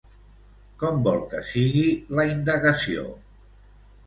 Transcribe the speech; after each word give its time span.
Com 0.83 1.03
vol 1.07 1.21
que 1.33 1.41
sigui 1.49 1.83
la 2.21 2.27
indagació? 2.31 3.05